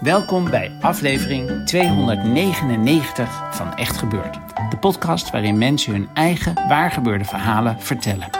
[0.00, 4.38] Welkom bij aflevering 299 van Echt Gebeurd.
[4.70, 8.30] De podcast waarin mensen hun eigen waargebeurde verhalen vertellen.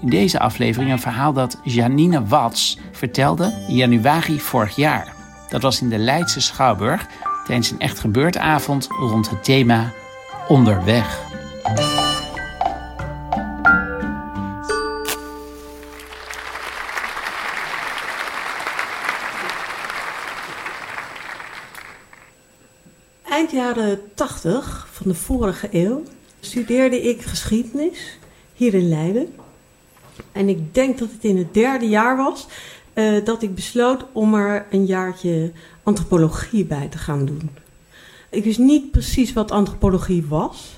[0.00, 5.14] In deze aflevering een verhaal dat Janine Watts vertelde in januari vorig jaar.
[5.48, 7.06] Dat was in de Leidse Schouwburg
[7.46, 9.92] tijdens een Echt Gebeurd avond rond het thema
[10.48, 11.25] Onderweg.
[23.36, 26.02] Eind jaren 80 van de vorige eeuw
[26.40, 28.18] studeerde ik geschiedenis
[28.54, 29.34] hier in Leiden.
[30.32, 32.46] En ik denk dat het in het derde jaar was
[32.92, 37.50] eh, dat ik besloot om er een jaartje antropologie bij te gaan doen.
[38.30, 40.76] Ik wist niet precies wat antropologie was.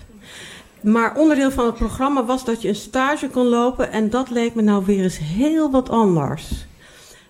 [0.81, 4.55] Maar onderdeel van het programma was dat je een stage kon lopen en dat leek
[4.55, 6.67] me nou weer eens heel wat anders.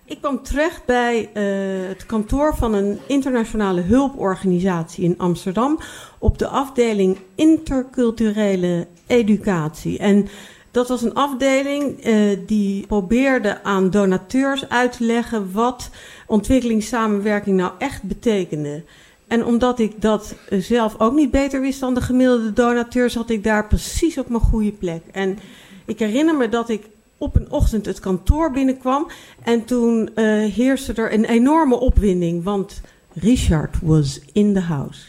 [0.09, 5.79] Ik kwam terecht bij uh, het kantoor van een internationale hulporganisatie in Amsterdam
[6.17, 9.97] op de afdeling interculturele educatie.
[9.97, 10.27] En
[10.71, 15.89] dat was een afdeling uh, die probeerde aan donateurs uit te leggen wat
[16.27, 18.83] ontwikkelingssamenwerking nou echt betekende.
[19.27, 23.43] En omdat ik dat zelf ook niet beter wist dan de gemiddelde donateur, zat ik
[23.43, 25.01] daar precies op mijn goede plek.
[25.11, 25.39] En
[25.85, 26.85] ik herinner me dat ik
[27.19, 29.07] op een ochtend het kantoor binnenkwam.
[29.43, 32.81] En toen uh, heerste er een enorme opwinding, want
[33.13, 35.01] Richard was in the house.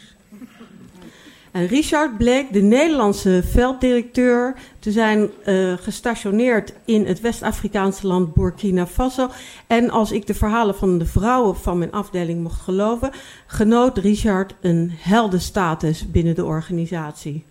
[1.51, 8.87] En Richard bleek de Nederlandse velddirecteur te zijn uh, gestationeerd in het West-Afrikaanse land Burkina
[8.87, 9.29] Faso.
[9.67, 13.11] En als ik de verhalen van de vrouwen van mijn afdeling mocht geloven,
[13.47, 17.43] genoot Richard een heldenstatus binnen de organisatie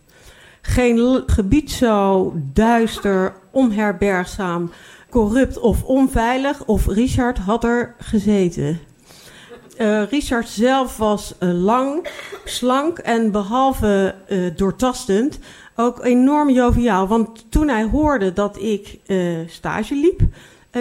[0.63, 4.71] geen gebied zo duister, onherbergzaam,
[5.11, 6.65] corrupt of onveilig.
[6.65, 8.81] Of Richard had er gezeten.
[9.79, 12.09] Uh, Richard zelf was uh, lang,
[12.45, 15.39] slank en behalve uh, doortastend
[15.77, 17.07] ook enorm joviaal.
[17.07, 18.99] Want toen hij hoorde dat ik
[19.47, 20.21] stage liep,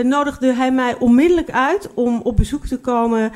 [0.04, 3.32] nodigde hij mij onmiddellijk uit om op bezoek te komen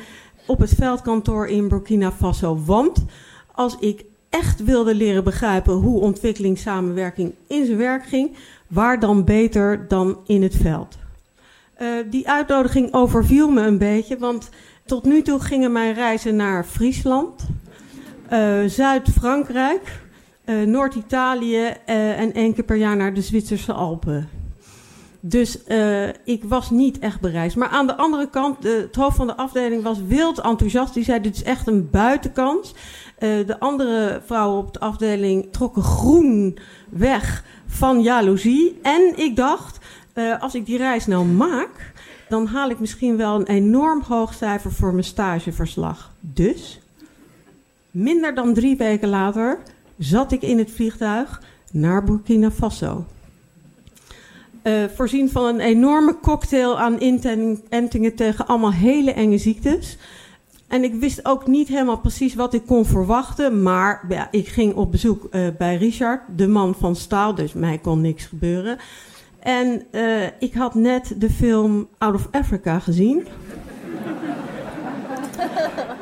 [0.46, 2.58] op het veldkantoor in Burkina Faso.
[2.64, 3.04] Want
[3.52, 4.04] als ik
[4.34, 8.36] echt wilde leren begrijpen hoe ontwikkelingssamenwerking in zijn werk ging,
[8.66, 10.98] waar dan beter dan in het veld.
[11.78, 14.50] Uh, die uitnodiging overviel me een beetje, want
[14.84, 17.46] tot nu toe gingen mijn reizen naar Friesland,
[18.32, 20.00] uh, Zuid-Frankrijk,
[20.44, 24.28] uh, Noord-Italië en één keer per jaar naar de Zwitserse Alpen.
[25.26, 27.56] Dus uh, ik was niet echt bereisd.
[27.56, 30.94] Maar aan de andere kant, het hoofd van de afdeling was wild enthousiast.
[30.94, 32.74] Die zei: Dit is echt een buitenkans.
[33.18, 36.58] Uh, de andere vrouwen op de afdeling trokken groen
[36.90, 38.78] weg van jaloezie.
[38.82, 39.78] En ik dacht:
[40.14, 41.92] uh, als ik die reis nou maak,
[42.28, 46.12] dan haal ik misschien wel een enorm hoog cijfer voor mijn stageverslag.
[46.20, 46.80] Dus,
[47.90, 49.58] minder dan drie weken later,
[49.98, 51.42] zat ik in het vliegtuig
[51.72, 53.04] naar Burkina Faso.
[54.64, 59.98] Uh, voorzien van een enorme cocktail aan intentingen tegen allemaal hele enge ziektes.
[60.68, 63.62] En ik wist ook niet helemaal precies wat ik kon verwachten.
[63.62, 67.78] Maar ja, ik ging op bezoek uh, bij Richard, de man van staal, dus mij
[67.78, 68.78] kon niks gebeuren.
[69.38, 73.26] En uh, ik had net de film Out of Africa gezien.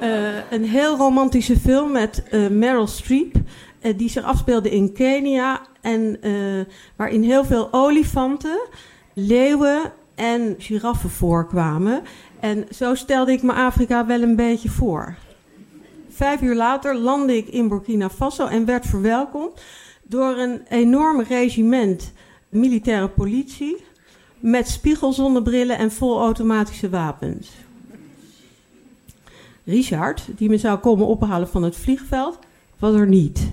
[0.51, 3.35] een heel romantische film met Meryl Streep.
[3.97, 5.61] Die zich afspeelde in Kenia.
[5.83, 6.65] En uh,
[6.97, 8.61] waarin heel veel olifanten,
[9.13, 12.03] leeuwen en giraffen voorkwamen.
[12.41, 15.15] En zo stelde ik me Afrika wel een beetje voor.
[16.09, 19.63] Vijf uur later landde ik in Burkina Faso en werd verwelkomd
[20.03, 22.13] door een enorm regiment
[22.49, 23.85] militaire politie
[24.41, 27.51] met spiegelzonnebrillen en volautomatische wapens.
[29.65, 32.39] Richard, die me zou komen ophalen van het vliegveld,
[32.79, 33.53] was er niet.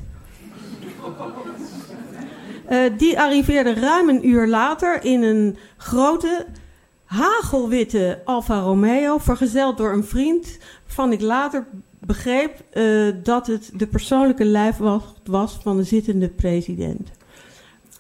[2.70, 6.46] Uh, die arriveerde ruim een uur later in een grote
[7.04, 11.66] hagelwitte Alfa Romeo, vergezeld door een vriend, van ik later
[12.00, 17.12] begreep eh, dat het de persoonlijke lijfwacht was van de zittende president.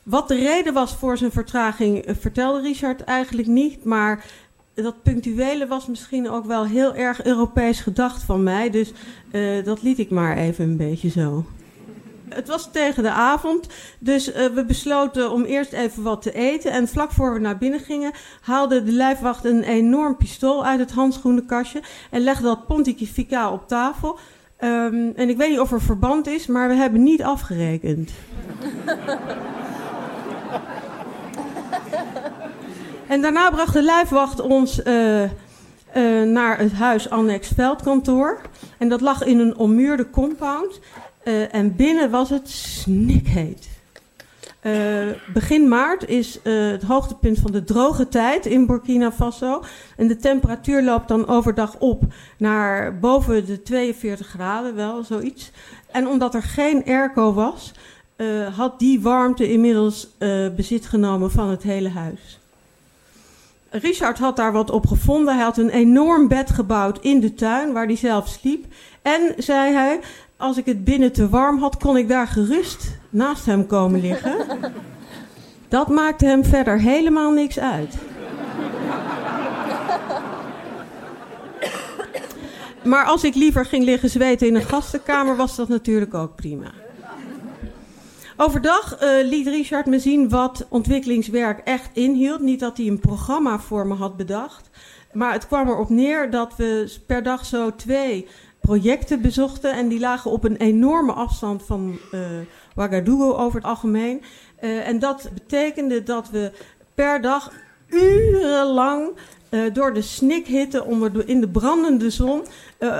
[0.04, 4.25] Wat de reden was voor zijn vertraging, eh, vertelde Richard eigenlijk niet, maar
[4.74, 8.94] dat punctuele was misschien ook wel heel erg Europees gedacht van mij, dus
[9.31, 11.45] eh, dat liet ik maar even een beetje zo.
[12.30, 13.68] Het was tegen de avond,
[14.00, 16.72] dus uh, we besloten om eerst even wat te eten.
[16.72, 18.12] En vlak voor we naar binnen gingen,
[18.42, 21.81] haalde de lijfwacht een enorm pistool uit het handschoenenkastje
[22.12, 24.20] en legde dat pontificaal op tafel.
[24.64, 28.12] Um, en ik weet niet of er verband is, maar we hebben niet afgerekend.
[33.08, 35.30] en daarna bracht de lijfwacht ons uh, uh,
[36.24, 38.42] naar het huis Annex Veldkantoor.
[38.78, 40.80] En dat lag in een ommuurde compound.
[41.30, 43.70] Uh, en binnen was het snikheet.
[44.64, 49.64] Uh, begin maart is uh, het hoogtepunt van de droge tijd in Burkina Faso.
[49.98, 52.04] En de temperatuur loopt dan overdag op
[52.38, 55.52] naar boven de 42 graden, wel zoiets.
[55.92, 57.72] En omdat er geen airco was,
[58.56, 60.08] had die warmte inmiddels
[60.56, 62.40] bezit genomen van het hele huis.
[63.70, 65.34] Richard had daar wat op gevonden.
[65.34, 68.66] Hij had een enorm bed gebouwd in de tuin waar hij zelf sliep.
[69.02, 70.00] En, zei hij,
[70.40, 74.36] als ik het binnen te warm had, kon ik daar gerust naast hem komen liggen.
[75.68, 77.96] Dat maakte hem verder helemaal niks uit.
[82.84, 86.72] Maar als ik liever ging liggen zweten in een gastenkamer, was dat natuurlijk ook prima.
[88.38, 92.40] Overdag uh, liet Richard me zien wat ontwikkelingswerk echt inhield.
[92.40, 94.70] Niet dat hij een programma voor me had bedacht.
[95.14, 98.28] Maar het kwam erop neer dat we per dag zo twee
[98.60, 99.74] projecten bezochten.
[99.74, 102.20] En die lagen op een enorme afstand van uh,
[102.76, 104.22] Ouagadougou over het algemeen.
[104.62, 106.52] Uh, en dat betekende dat we
[106.94, 107.52] per dag
[107.88, 109.10] urenlang
[109.50, 112.44] uh, door de snikhitte onder de, in de brandende zon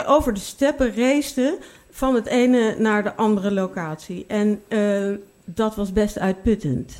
[0.06, 1.56] over de steppen reisden
[1.90, 4.26] van het ene naar de andere locatie.
[4.28, 4.62] En
[5.46, 6.98] dat was best uitputtend.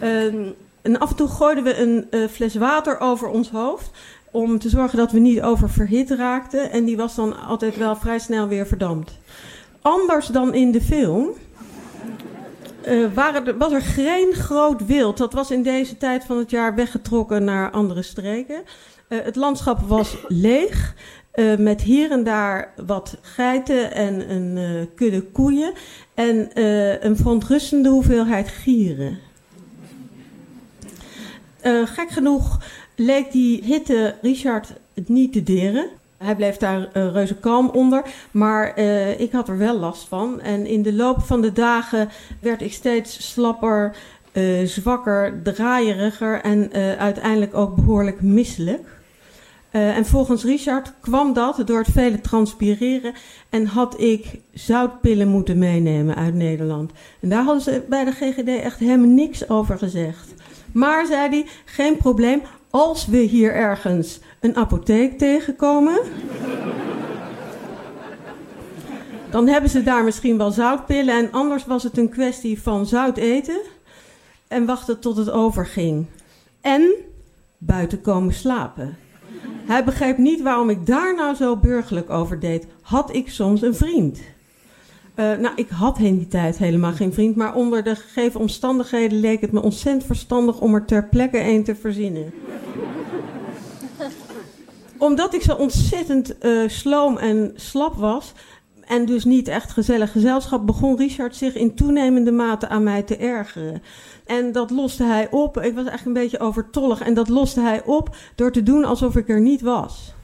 [0.00, 0.48] Ehm,
[0.82, 3.90] en af en toe gooiden we een fles water over ons hoofd
[4.34, 6.70] om te zorgen dat we niet oververhit raakten.
[6.70, 9.18] En die was dan altijd wel vrij snel weer verdampt.
[9.80, 11.28] Anders dan in de film
[12.88, 15.16] uh, waren was er geen groot wild.
[15.16, 18.62] Dat was in deze tijd van het jaar weggetrokken naar andere streken.
[19.08, 20.94] Uh, het landschap was leeg.
[21.34, 25.72] Uh, met hier en daar wat geiten en een kudde koeien.
[26.14, 26.48] En
[27.06, 29.18] een verontrustende hoeveelheid gieren.
[31.84, 32.58] gek genoeg
[32.94, 35.88] leek die hitte Richard het niet te deren.
[36.16, 40.40] Hij bleef daar uh, reuze kalm onder, maar uh, ik had er wel last van.
[40.40, 42.08] En in de loop van de dagen
[42.40, 43.96] werd ik steeds slapper,
[44.32, 48.92] uh, zwakker, draaieriger en uiteindelijk ook behoorlijk misselijk.
[49.70, 53.12] en volgens Richard kwam dat door het vele transpireren
[53.50, 56.92] en had ik zoutpillen moeten meenemen uit Nederland.
[57.20, 60.34] En daar hadden ze bij de GGD echt helemaal niks over gezegd.
[60.72, 62.42] Maar, zei hij, geen probleem,
[62.74, 65.98] als we hier ergens een apotheek tegenkomen,
[69.30, 71.14] dan hebben ze daar misschien wel zoutpillen.
[71.14, 73.60] En anders was het een kwestie van zout eten
[74.48, 76.06] en wachten tot het overging.
[76.60, 76.94] En
[77.58, 78.96] buiten komen slapen.
[79.66, 82.66] Hij begreep niet waarom ik daar nou zo burgerlijk over deed.
[82.82, 84.20] Had ik soms een vriend?
[85.16, 89.20] Uh, nou, ik had in die tijd helemaal geen vriend, maar onder de gegeven omstandigheden
[89.20, 92.32] leek het me ontzettend verstandig om er ter plekke een te verzinnen.
[94.98, 98.32] Omdat ik zo ontzettend uh, sloom en slap was,
[98.86, 103.16] en dus niet echt gezellig gezelschap, begon Richard zich in toenemende mate aan mij te
[103.16, 103.82] ergeren.
[104.26, 105.60] En dat loste hij op.
[105.60, 107.00] Ik was echt een beetje overtollig.
[107.00, 110.14] En dat loste hij op door te doen alsof ik er niet was.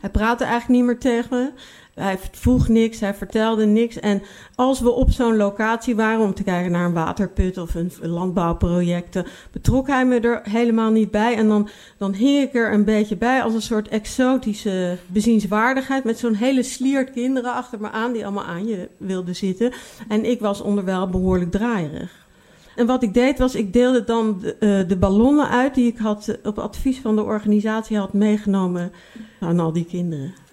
[0.00, 1.50] Hij praatte eigenlijk niet meer tegen me.
[1.96, 4.00] Hij vroeg niks, hij vertelde niks.
[4.00, 4.22] En
[4.54, 9.22] als we op zo'n locatie waren om te kijken naar een waterput of een landbouwproject,
[9.52, 11.36] betrok hij me er helemaal niet bij.
[11.36, 16.04] En dan, dan hing ik er een beetje bij als een soort exotische bezienswaardigheid.
[16.04, 19.72] Met zo'n hele sliert kinderen achter me aan die allemaal aan je wilden zitten.
[20.08, 22.26] En ik was onderwijl behoorlijk draaierig.
[22.74, 25.98] En wat ik deed was, ik deelde dan de, uh, de ballonnen uit die ik
[25.98, 28.92] had op advies van de organisatie had meegenomen
[29.40, 30.44] aan al die kinderen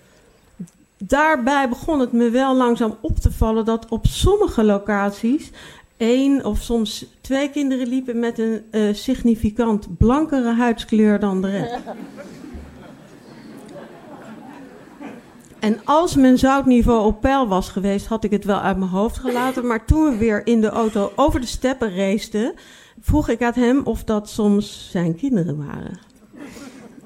[1.07, 5.51] daarbij begon het me wel langzaam op te vallen dat op sommige locaties
[5.97, 11.79] één of soms twee kinderen liepen met een uh, significant blankere huidskleur dan de rest.
[15.59, 19.17] En als mijn zoutniveau op peil was geweest, had ik het wel uit mijn hoofd
[19.17, 19.67] gelaten.
[19.67, 22.53] Maar toen we weer in de auto over de steppen raceten,
[22.99, 26.12] vroeg ik aan hem of dat soms zijn kinderen waren.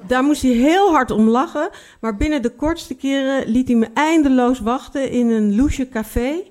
[0.07, 1.69] Daar moest hij heel hard om lachen,
[2.01, 6.43] maar binnen de kortste keren liet hij me eindeloos wachten in een loesje café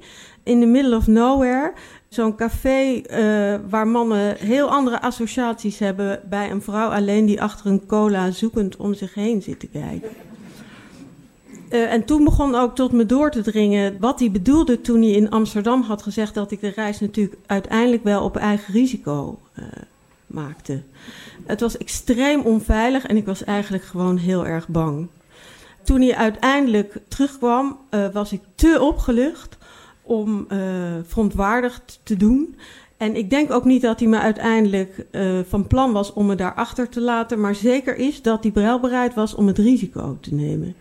[0.42, 1.72] in the middle of nowhere.
[2.08, 7.66] Zo'n café uh, waar mannen heel andere associaties hebben bij een vrouw alleen die achter
[7.66, 10.08] een cola zoekend om zich heen zit te kijken.
[11.70, 15.10] Uh, en toen begon ook tot me door te dringen wat hij bedoelde toen hij
[15.10, 19.64] in Amsterdam had gezegd dat ik de reis natuurlijk uiteindelijk wel op eigen risico uh,
[20.26, 20.82] maakte.
[21.46, 25.08] Het was extreem onveilig en ik was eigenlijk gewoon heel erg bang.
[25.82, 29.58] Toen hij uiteindelijk terugkwam, uh, was ik te opgelucht
[30.02, 30.58] om uh,
[31.06, 32.56] verontwaardigd te doen.
[32.96, 36.34] En ik denk ook niet dat hij me uiteindelijk uh, van plan was om me
[36.34, 40.34] daarachter te laten, maar zeker is dat hij wel bereid was om het risico te
[40.34, 40.74] nemen.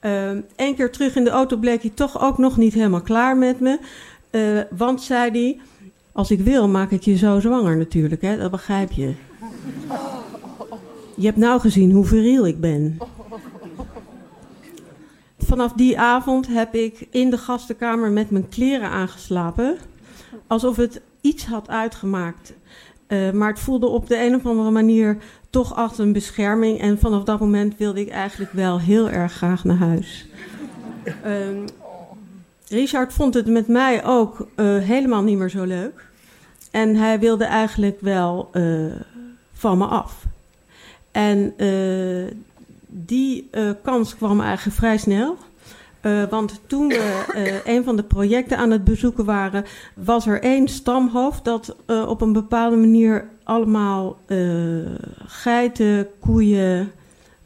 [0.00, 3.36] Eén uh, keer terug in de auto bleek hij toch ook nog niet helemaal klaar
[3.36, 3.78] met me.
[4.70, 5.60] Want zei hij:
[6.12, 8.36] Als ik wil, maak ik je zo zwanger natuurlijk, hè?
[8.36, 9.14] dat begrijp je.
[11.16, 12.98] Je hebt nou gezien hoe viriel ik ben.
[15.38, 19.76] Vanaf die avond heb ik in de gastenkamer met mijn kleren aangeslapen.
[20.46, 22.54] Alsof het iets had uitgemaakt.
[23.08, 25.16] Uh, maar het voelde op de een of andere manier
[25.50, 26.80] toch als een bescherming.
[26.80, 30.26] En vanaf dat moment wilde ik eigenlijk wel heel erg graag naar huis.
[31.04, 31.12] Uh,
[32.68, 36.06] Richard vond het met mij ook uh, helemaal niet meer zo leuk.
[36.70, 38.92] En hij wilde eigenlijk wel uh,
[39.54, 40.24] van me af.
[41.10, 42.30] En uh,
[42.86, 45.36] die uh, kans kwam eigenlijk vrij snel.
[46.02, 50.68] Uh, want toen we een van de projecten aan het bezoeken waren, was er één
[50.68, 54.18] stamhoofd dat op een bepaalde manier allemaal
[55.26, 56.92] geiten, koeien,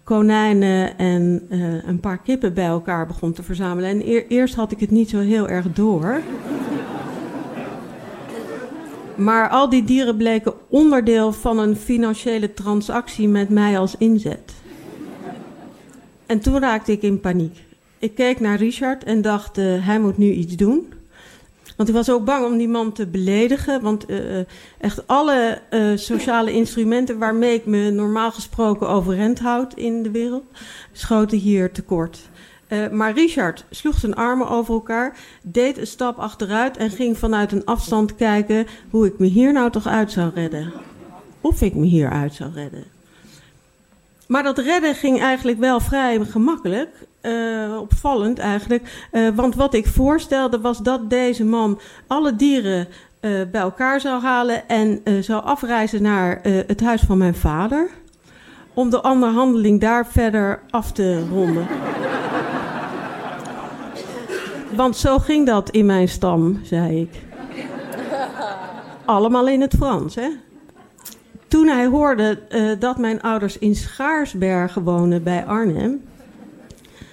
[0.05, 1.47] konijnen en
[1.87, 3.91] een paar kippen bij elkaar begon te verzamelen.
[3.91, 6.21] En eer, eerst had ik het niet zo heel erg door.
[9.19, 14.53] Maar al die dieren bleken onderdeel van een financiële transactie met mij als inzet.
[16.27, 17.59] En toen raakte ik in paniek.
[17.99, 20.93] Ik keek naar Richard en dacht, uh, hij moet nu iets doen.
[21.77, 23.83] Want ik was ook bang om die man te beledigen.
[23.83, 24.39] Want uh,
[24.79, 25.61] echt alle
[25.95, 30.45] sociale instrumenten waarmee ik me normaal gesproken overeind houd in de wereld,
[30.93, 32.19] schoten hier tekort.
[32.69, 37.53] Uh, maar Richard sloeg zijn armen over elkaar, deed een stap achteruit en ging vanuit
[37.53, 40.73] een afstand kijken hoe ik me hier nou toch uit zou redden.
[41.41, 42.85] Of ik me hier uit zou redden.
[44.27, 47.07] Maar dat redden ging eigenlijk wel vrij gemakkelijk.
[47.23, 49.09] Uh, opvallend eigenlijk.
[49.13, 52.89] Uh, want wat ik voorstelde was dat deze man alle dieren
[53.21, 57.91] bij elkaar zou halen en zou afreizen naar het huis van mijn vader.
[58.75, 61.67] Om de onderhandeling daar verder af te ronden.
[64.79, 67.11] Want zo ging dat in mijn stam, zei ik.
[69.05, 70.29] Allemaal in het Frans, hè?
[71.49, 76.03] Toen hij hoorde uh, dat mijn ouders in Schaarsbergen wonen bij Arnhem,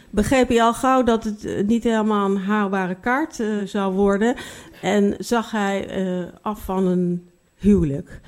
[0.09, 4.35] begreep hij al gauw dat het niet helemaal een haalbare kaart uh, zou worden.
[4.81, 5.87] En zag hij
[6.41, 8.21] af van een huwelijk.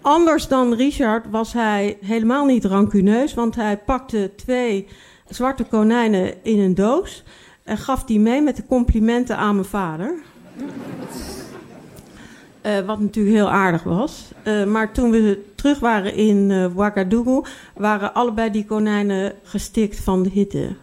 [0.00, 4.88] Anders dan Richard was hij helemaal niet rancuneus, want hij pakte twee
[5.28, 7.24] zwarte konijnen in een doos
[7.64, 10.14] en gaf die mee met de complimenten aan mijn vader.
[12.66, 14.32] Uh, wat natuurlijk heel aardig was.
[14.44, 17.44] Uh, maar toen we terug waren in uh, Ouagadougou,
[17.76, 20.74] waren allebei die konijnen gestikt van de hitte.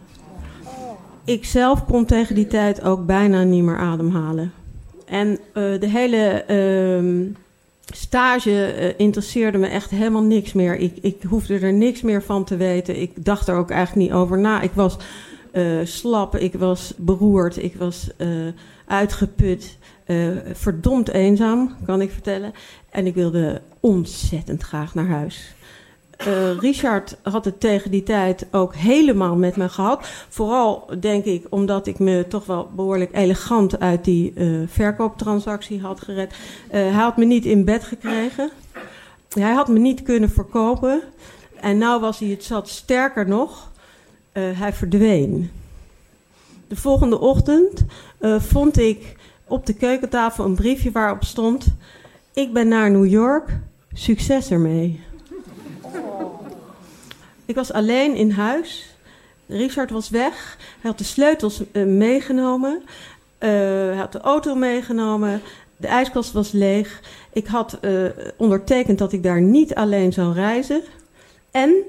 [1.24, 4.52] Ik zelf kon tegen die tijd ook bijna niet meer ademhalen.
[5.04, 7.34] En de hele uh,
[7.92, 10.76] stage interesseerde me echt helemaal niks meer.
[10.76, 13.00] Ik, ik hoefde er niks meer van te weten.
[13.00, 14.60] Ik dacht er ook eigenlijk niet over na.
[14.60, 14.96] Ik was
[15.84, 18.10] slap, ik was beroerd, ik was
[18.86, 19.78] uitgeput.
[20.06, 22.52] Uh, verdomd eenzaam, kan ik vertellen.
[22.90, 25.54] En ik wilde ontzettend graag naar huis.
[26.26, 30.08] Uh, Richard had het tegen die tijd ook helemaal met me gehad.
[30.28, 36.00] Vooral denk ik omdat ik me toch wel behoorlijk elegant uit die uh, verkooptransactie had
[36.00, 36.34] gered.
[36.70, 38.50] hij had me niet in bed gekregen.
[39.28, 41.00] Hij had me niet kunnen verkopen.
[41.60, 42.68] En nou was hij het zat.
[42.68, 43.69] Sterker nog,
[44.32, 45.50] hij verdween.
[46.68, 47.84] De volgende ochtend
[48.38, 49.16] vond ik
[49.50, 51.66] op de keukentafel een briefje waarop stond:
[52.32, 53.58] Ik ben naar New York,
[53.92, 55.00] succes ermee.
[57.44, 58.94] Ik was alleen in huis.
[59.46, 60.56] Richard was weg.
[60.80, 62.82] Hij had de sleutels uh, meegenomen.
[63.38, 65.42] Hij had de auto meegenomen.
[65.76, 67.00] De ijskast was leeg.
[67.32, 67.78] Ik had
[68.36, 70.82] ondertekend dat ik daar niet alleen zou reizen.
[71.50, 71.84] En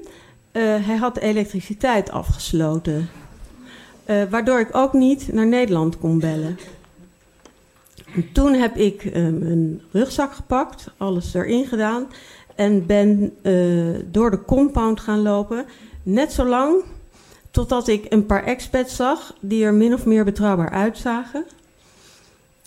[0.60, 3.08] hij had de elektriciteit afgesloten.
[4.04, 6.58] eh, waardoor ik ook niet naar Nederland kon bellen.
[8.14, 12.06] En toen heb ik een rugzak gepakt, alles erin gedaan
[12.54, 13.32] en ben
[14.10, 15.64] door de compound gaan lopen.
[16.02, 16.82] Net zo lang
[17.50, 21.44] totdat ik een paar expats zag die er min of meer betrouwbaar uitzagen.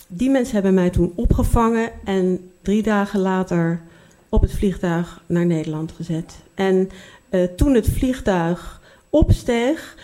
[0.07, 3.81] Die mensen hebben mij toen opgevangen en drie dagen later
[4.29, 6.33] op het vliegtuig naar Nederland gezet.
[6.53, 6.89] En
[7.29, 9.95] uh, toen het vliegtuig opsteeg,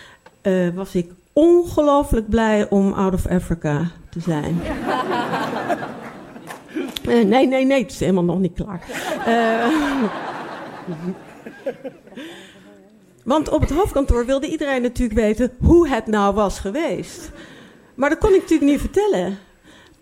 [0.42, 4.60] uh, was ik ongelooflijk blij om out of Africa te zijn.
[7.08, 8.82] Uh, nee, nee, nee, het is helemaal nog niet klaar.
[13.24, 17.30] want op het hoofdkantoor wilde iedereen natuurlijk weten hoe het nou was geweest.
[17.94, 19.38] Maar dat kon ik natuurlijk niet vertellen.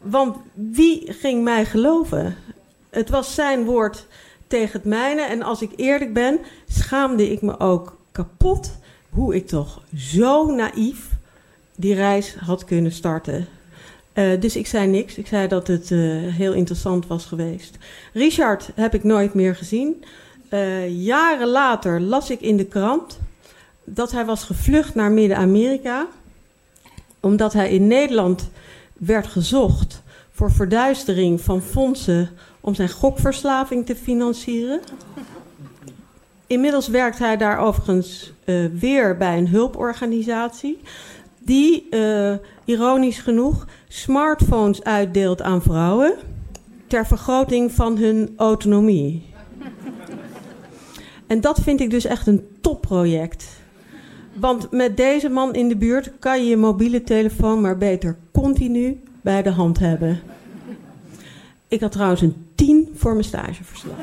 [0.03, 2.37] Want wie ging mij geloven?
[2.91, 4.07] Het was zijn woord
[4.51, 5.23] tegen het mijne.
[5.23, 6.39] En als ik eerlijk ben,
[6.69, 8.73] schaamde ik me ook kapot
[9.11, 11.09] hoe ik toch zo naïef
[11.77, 13.47] die reis had kunnen starten.
[14.15, 15.17] Uh, dus ik zei niks.
[15.17, 17.77] Ik zei dat het uh, heel interessant was geweest.
[18.13, 20.05] Richard heb ik nooit meer gezien.
[20.51, 23.19] Uh, jaren later las ik in de krant
[23.85, 26.07] dat hij was gevlucht naar Midden-Amerika.
[27.21, 28.51] Omdat hij in Nederland
[28.93, 32.31] werd gezocht voor verduistering van fondsen
[32.61, 34.81] om zijn gokverslaving te financieren.
[36.47, 40.79] Inmiddels werkt hij daar overigens uh, weer bij een hulporganisatie.
[41.39, 42.33] Die, uh,
[42.65, 46.15] ironisch genoeg, smartphones uitdeelt aan vrouwen.
[46.87, 49.29] ter vergroting van hun autonomie.
[51.27, 53.47] En dat vind ik dus echt een topproject.
[54.33, 59.01] Want met deze man in de buurt kan je je mobiele telefoon maar beter continu
[59.21, 60.21] bij de hand hebben.
[61.71, 63.97] Ik had trouwens een 10 voor mijn stageverslag.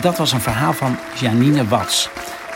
[0.00, 2.08] Dat was een verhaal van Janine Watts.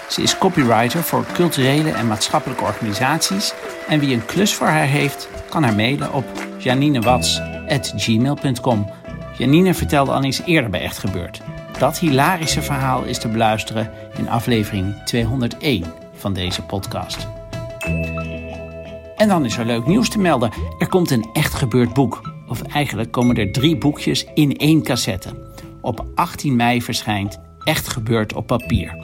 [0.09, 3.55] Ze is copywriter voor culturele en maatschappelijke organisaties.
[3.89, 6.25] En wie een klus voor haar heeft, kan haar mailen op
[6.59, 9.04] janinewats.gmail.com.
[9.39, 11.41] Janine vertelde al eens eerder bij Echt Gebeurd.
[11.79, 17.29] Dat hilarische verhaal is te beluisteren in aflevering 201 van deze podcast.
[19.17, 20.53] En dan is er leuk nieuws te melden.
[20.79, 22.33] Er komt een Echt Gebeurd boek.
[22.49, 25.29] Of eigenlijk komen er drie boekjes in één cassette.
[25.81, 28.97] Op 18 mei verschijnt Echt Gebeurd op papier.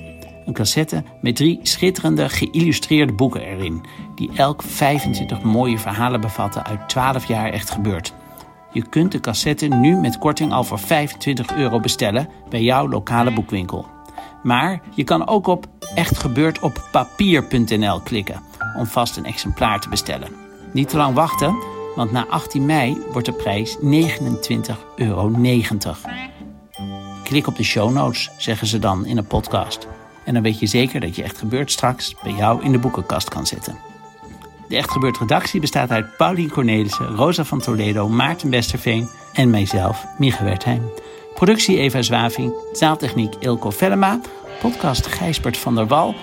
[0.47, 6.88] Een cassette met drie schitterende geïllustreerde boeken erin, die elk 25 mooie verhalen bevatten uit
[6.88, 8.14] 12 jaar Echt Gebeurd.
[8.73, 13.33] Je kunt de cassette nu met korting al voor 25 euro bestellen bij jouw lokale
[13.33, 13.87] boekwinkel.
[14.43, 18.41] Maar je kan ook op echtgebeurdoppapier.nl klikken
[18.77, 20.29] om vast een exemplaar te bestellen.
[20.73, 21.57] Niet te lang wachten,
[21.97, 23.83] want na 18 mei wordt de prijs 29,90
[24.97, 25.31] euro.
[27.25, 29.89] Klik op de show notes, zeggen ze dan in een podcast.
[30.25, 33.29] En dan weet je zeker dat je Echt Gebeurd straks bij jou in de boekenkast
[33.29, 33.89] kan zetten.
[34.71, 40.07] De Echt Gebeurd redactie bestaat uit Paulien Cornelissen, Rosa van Toledo, Maarten Westerveen en mijzelf,
[40.19, 40.91] Mieke Wertheim.
[41.35, 44.21] Productie Eva Zwaving, zaaltechniek Ilko Vellema,
[44.61, 46.15] podcast Gijsbert van der Wal.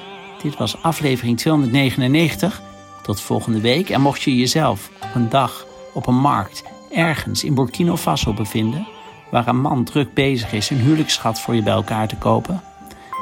[0.42, 2.62] Dit was aflevering 299.
[3.02, 3.90] Tot volgende week.
[3.90, 8.88] En mocht je jezelf op een dag op een markt ergens in Burkina Faso bevinden,
[9.32, 12.62] waar een man druk bezig is een huwelijksschat voor je bij elkaar te kopen,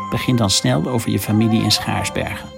[0.09, 2.49] begin dan snel over je familie in Schaarsbergen.